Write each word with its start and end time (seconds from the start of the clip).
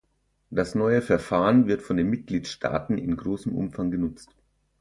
Das 0.49 0.73
neue 0.73 1.03
Verfahren 1.03 1.67
wird 1.67 1.83
von 1.83 1.95
den 1.95 2.09
Mitgliedstaaten 2.09 2.97
in 2.97 3.15
großem 3.15 3.55
Umfang 3.55 3.91
genutzt. 3.91 4.33